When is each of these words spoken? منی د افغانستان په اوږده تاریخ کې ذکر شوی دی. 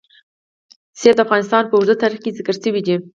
منی 0.99 1.11
د 1.15 1.19
افغانستان 1.25 1.63
په 1.67 1.75
اوږده 1.77 1.95
تاریخ 2.03 2.19
کې 2.23 2.35
ذکر 2.37 2.55
شوی 2.63 2.81
دی. 2.87 2.95